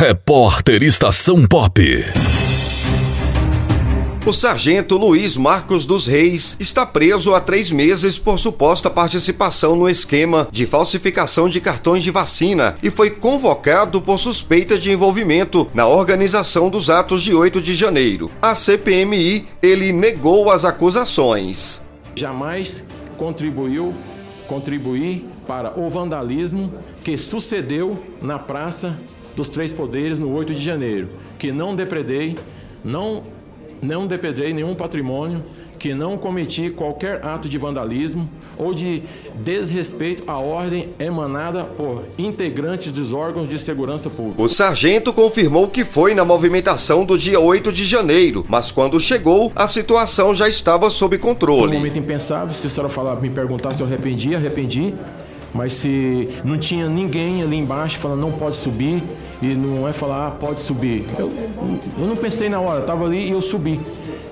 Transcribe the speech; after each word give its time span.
Repórter 0.00 0.84
Estação 0.84 1.44
Pop. 1.44 1.82
O 4.24 4.32
sargento 4.32 4.96
Luiz 4.96 5.36
Marcos 5.36 5.84
dos 5.84 6.06
Reis 6.06 6.56
está 6.60 6.86
preso 6.86 7.34
há 7.34 7.40
três 7.40 7.72
meses 7.72 8.16
por 8.16 8.38
suposta 8.38 8.88
participação 8.88 9.74
no 9.74 9.90
esquema 9.90 10.46
de 10.52 10.66
falsificação 10.66 11.48
de 11.48 11.60
cartões 11.60 12.04
de 12.04 12.12
vacina 12.12 12.76
e 12.80 12.90
foi 12.90 13.10
convocado 13.10 14.00
por 14.00 14.20
suspeita 14.20 14.78
de 14.78 14.92
envolvimento 14.92 15.68
na 15.74 15.88
organização 15.88 16.70
dos 16.70 16.88
atos 16.88 17.24
de 17.24 17.34
8 17.34 17.60
de 17.60 17.74
janeiro. 17.74 18.30
A 18.40 18.54
CPMI, 18.54 19.48
ele 19.60 19.92
negou 19.92 20.48
as 20.48 20.64
acusações. 20.64 21.84
Jamais 22.14 22.84
contribuiu 23.16 23.92
contribuir 24.46 25.26
para 25.44 25.76
o 25.76 25.90
vandalismo 25.90 26.72
que 27.02 27.18
sucedeu 27.18 28.00
na 28.22 28.38
Praça 28.38 28.96
dos 29.38 29.50
Três 29.50 29.72
Poderes 29.72 30.18
no 30.18 30.32
8 30.32 30.52
de 30.52 30.62
janeiro, 30.62 31.08
que 31.38 31.52
não 31.52 31.74
depredei, 31.74 32.36
não 32.84 33.22
não 33.80 34.08
depredei 34.08 34.52
nenhum 34.52 34.74
patrimônio, 34.74 35.44
que 35.78 35.94
não 35.94 36.18
cometi 36.18 36.68
qualquer 36.68 37.24
ato 37.24 37.48
de 37.48 37.56
vandalismo 37.56 38.28
ou 38.56 38.74
de 38.74 39.04
desrespeito 39.36 40.24
à 40.26 40.36
ordem 40.36 40.88
emanada 40.98 41.62
por 41.62 42.04
integrantes 42.18 42.90
dos 42.90 43.12
órgãos 43.12 43.48
de 43.48 43.56
segurança 43.56 44.10
pública. 44.10 44.42
O 44.42 44.48
sargento 44.48 45.12
confirmou 45.12 45.68
que 45.68 45.84
foi 45.84 46.12
na 46.12 46.24
movimentação 46.24 47.04
do 47.04 47.16
dia 47.16 47.38
8 47.38 47.70
de 47.70 47.84
janeiro, 47.84 48.44
mas 48.48 48.72
quando 48.72 48.98
chegou, 48.98 49.52
a 49.54 49.68
situação 49.68 50.34
já 50.34 50.48
estava 50.48 50.90
sob 50.90 51.16
controle. 51.18 51.76
Um 51.76 51.78
momento 51.78 52.00
impensável, 52.00 52.52
se 52.52 52.66
a 52.66 52.70
senhora 52.70 52.88
falar, 52.88 53.14
me 53.20 53.30
perguntar 53.30 53.72
se 53.74 53.80
eu 53.80 53.86
arrependi, 53.86 54.34
arrependi. 54.34 54.92
Mas 55.54 55.72
se 55.72 56.28
não 56.44 56.58
tinha 56.58 56.88
ninguém 56.88 57.42
ali 57.42 57.56
embaixo 57.56 57.98
falando 57.98 58.20
não 58.20 58.32
pode 58.32 58.56
subir 58.56 59.02
e 59.40 59.46
não 59.54 59.88
é 59.88 59.92
falar 59.92 60.28
ah, 60.28 60.30
pode 60.30 60.58
subir. 60.58 61.06
Eu, 61.18 61.32
eu 61.98 62.06
não 62.06 62.16
pensei 62.16 62.48
na 62.48 62.60
hora, 62.60 62.80
estava 62.80 63.04
ali 63.04 63.28
e 63.28 63.30
eu 63.30 63.40
subi. 63.40 63.80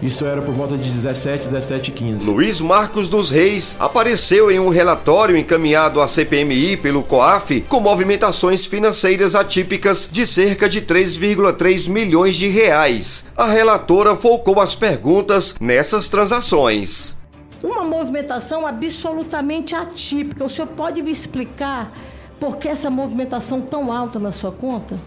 Isso 0.03 0.25
era 0.25 0.43
por 0.43 0.55
volta 0.55 0.77
de 0.77 0.91
17, 0.91 1.47
17 1.47 1.91
15. 1.91 2.27
Luiz 2.27 2.61
Marcos 2.61 3.09
dos 3.09 3.31
Reis 3.31 3.77
apareceu 3.79 4.51
em 4.51 4.59
um 4.59 4.69
relatório 4.69 5.37
encaminhado 5.37 6.01
à 6.01 6.07
CPMI 6.07 6.77
pelo 6.77 7.03
COAF 7.03 7.63
com 7.63 7.81
movimentações 7.81 8.67
financeiras 8.67 9.35
atípicas 9.35 10.09
de 10.11 10.27
cerca 10.27 10.69
de 10.69 10.83
3,3 10.83 11.89
milhões 11.89 12.37
de 12.37 12.49
reais. 12.49 13.27
A 13.37 13.47
relatora 13.47 14.15
focou 14.15 14.61
as 14.61 14.75
perguntas 14.75 15.55
nessas 15.61 16.09
transações 16.09 17.16
uma 17.63 17.85
movimentação 17.85 18.67
absolutamente 18.67 19.75
atípica. 19.75 20.45
O 20.45 20.49
senhor 20.49 20.69
pode 20.69 21.03
me 21.03 21.11
explicar 21.11 21.93
por 22.39 22.59
que 22.59 22.69
essa 22.69 22.91
movimentação 22.91 23.61
tão 23.61 23.93
alta 23.93 24.19
na 24.19 24.33
sua 24.33 24.53
conta? 24.53 24.99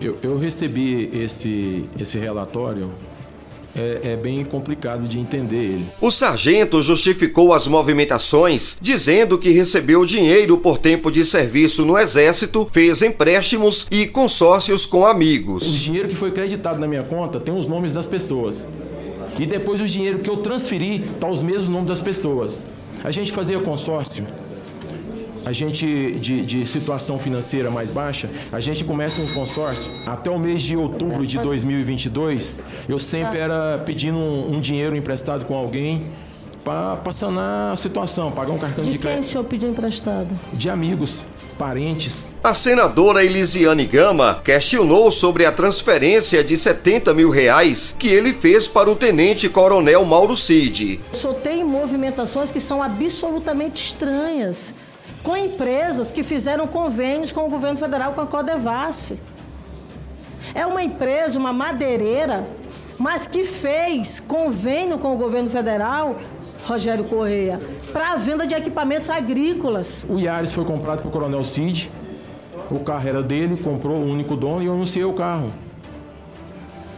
Eu, 0.00 0.16
eu 0.22 0.38
recebi 0.38 1.10
esse, 1.12 1.88
esse 1.98 2.18
relatório 2.18 2.90
é, 3.76 4.12
é, 4.12 4.16
bem 4.16 4.44
complicado 4.44 5.08
de 5.08 5.18
entender 5.18 5.56
ele. 5.56 5.86
O 6.00 6.10
sargento 6.10 6.80
justificou 6.80 7.52
as 7.52 7.66
movimentações 7.66 8.78
dizendo 8.80 9.36
que 9.36 9.50
recebeu 9.50 10.04
dinheiro 10.04 10.56
por 10.58 10.78
tempo 10.78 11.10
de 11.10 11.24
serviço 11.24 11.84
no 11.84 11.98
Exército, 11.98 12.68
fez 12.70 13.02
empréstimos 13.02 13.86
e 13.90 14.06
consórcios 14.06 14.86
com 14.86 15.04
amigos. 15.04 15.80
O 15.80 15.84
dinheiro 15.84 16.08
que 16.08 16.14
foi 16.14 16.30
creditado 16.30 16.78
na 16.78 16.86
minha 16.86 17.02
conta 17.02 17.40
tem 17.40 17.56
os 17.56 17.66
nomes 17.66 17.92
das 17.92 18.06
pessoas. 18.06 18.66
E 19.38 19.46
depois 19.46 19.80
o 19.80 19.86
dinheiro 19.86 20.18
que 20.18 20.30
eu 20.30 20.38
transferi 20.38 21.04
está 21.04 21.28
os 21.28 21.42
mesmos 21.42 21.68
nomes 21.68 21.88
das 21.88 22.00
pessoas. 22.00 22.64
A 23.02 23.10
gente 23.10 23.32
fazia 23.32 23.58
consórcio. 23.60 24.24
A 25.44 25.52
gente, 25.52 26.12
de, 26.20 26.40
de, 26.40 26.66
situação 26.66 27.18
financeira 27.18 27.70
mais 27.70 27.90
baixa, 27.90 28.30
a 28.50 28.60
gente 28.60 28.82
começa 28.82 29.20
um 29.20 29.26
consórcio. 29.34 29.92
Até 30.06 30.30
o 30.30 30.38
mês 30.38 30.62
de 30.62 30.74
outubro 30.74 31.26
de 31.26 31.38
2022, 31.38 32.58
eu 32.88 32.98
sempre 32.98 33.38
era 33.38 33.76
pedindo 33.84 34.16
um, 34.16 34.56
um 34.56 34.60
dinheiro 34.60 34.96
emprestado 34.96 35.44
com 35.44 35.54
alguém 35.54 36.06
para 36.64 36.98
sanar 37.12 37.74
a 37.74 37.76
situação, 37.76 38.32
pagar 38.32 38.52
um 38.52 38.58
cartão 38.58 38.82
de, 38.82 38.92
de 38.92 38.98
crédito. 38.98 39.20
De 39.20 39.26
quem 39.26 39.28
o 39.28 39.32
senhor 39.32 39.44
pediu 39.44 39.68
emprestado? 39.68 40.28
De 40.54 40.70
amigos 40.70 41.22
parentes. 41.58 42.26
A 42.42 42.52
senadora 42.52 43.24
Elisiane 43.24 43.86
Gama 43.86 44.40
questionou 44.44 45.10
sobre 45.10 45.46
a 45.46 45.52
transferência 45.52 46.44
de 46.44 46.56
70 46.56 47.14
mil 47.14 47.30
reais 47.30 47.96
que 47.98 48.08
ele 48.08 48.34
fez 48.34 48.68
para 48.68 48.90
o 48.90 48.94
tenente-coronel 48.94 50.04
Mauro 50.04 50.36
Cid. 50.36 51.00
Só 51.12 51.32
tem 51.32 51.64
movimentações 51.64 52.50
que 52.50 52.60
são 52.60 52.82
absolutamente 52.82 53.82
estranhas, 53.82 54.74
com 55.22 55.36
empresas 55.36 56.10
que 56.10 56.22
fizeram 56.22 56.66
convênios 56.66 57.32
com 57.32 57.46
o 57.46 57.48
governo 57.48 57.78
federal, 57.78 58.12
com 58.12 58.20
a 58.20 58.26
Codevasf. 58.26 59.12
É 60.54 60.66
uma 60.66 60.82
empresa, 60.82 61.38
uma 61.38 61.52
madeireira, 61.52 62.46
mas 62.98 63.26
que 63.26 63.44
fez 63.44 64.20
convênio 64.20 64.98
com 64.98 65.14
o 65.14 65.16
governo 65.16 65.50
federal 65.50 66.18
Rogério 66.66 67.04
Correia, 67.04 67.60
para 67.92 68.12
a 68.12 68.16
venda 68.16 68.46
de 68.46 68.54
equipamentos 68.54 69.10
agrícolas. 69.10 70.06
O 70.08 70.18
Yaris 70.18 70.52
foi 70.52 70.64
comprado 70.64 71.00
pelo 71.00 71.10
Coronel 71.10 71.44
Cid, 71.44 71.90
o 72.70 72.78
carro 72.78 73.06
era 73.06 73.22
dele, 73.22 73.56
comprou 73.56 73.96
o 73.96 74.10
único 74.10 74.34
dono 74.34 74.62
e 74.62 74.66
eu 74.66 74.72
anunciei 74.72 75.04
o 75.04 75.12
carro 75.12 75.52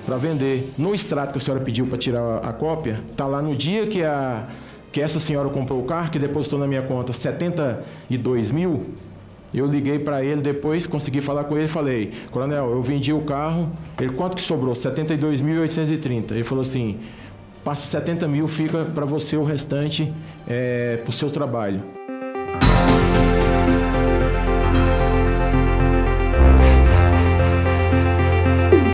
para 0.05 0.17
vender. 0.17 0.73
No 0.79 0.95
extrato 0.95 1.33
que 1.33 1.39
a 1.39 1.41
senhora 1.41 1.63
pediu 1.65 1.87
para 1.87 1.99
tirar 1.99 2.39
a 2.39 2.53
cópia, 2.53 3.01
tá 3.17 3.27
lá 3.27 3.43
no 3.43 3.55
dia 3.55 3.87
que 3.87 4.05
a 4.05 4.47
que 4.93 5.03
essa 5.03 5.21
senhora 5.21 5.51
comprou 5.51 5.79
o 5.81 5.85
carro, 5.85 6.11
que 6.11 6.19
depositou 6.19 6.59
na 6.59 6.67
minha 6.67 6.81
conta 6.81 7.13
72 7.13 8.51
mil, 8.51 8.95
eu 9.59 9.67
liguei 9.67 9.99
para 9.99 10.23
ele 10.25 10.41
depois, 10.41 10.87
consegui 10.87 11.21
falar 11.21 11.45
com 11.45 11.57
ele 11.57 11.69
falei, 11.69 12.13
coronel, 12.31 12.71
eu 12.71 12.83
vendi 12.83 13.13
o 13.13 13.23
carro, 13.23 13.71
ele 13.99 14.11
quanto 14.11 14.37
que 14.37 14.43
sobrou? 14.43 14.75
72.830. 14.75 16.33
Ele 16.33 16.45
falou 16.45 16.63
assim, 16.63 16.99
passa 17.65 17.87
70 17.87 18.29
mil, 18.29 18.47
fica 18.47 18.85
para 18.85 19.05
você 19.05 19.37
o 19.37 19.43
restante 19.43 20.13
é, 20.47 20.99
para 20.99 21.11
o 21.11 21.13
seu 21.13 21.31
trabalho. 21.31 21.83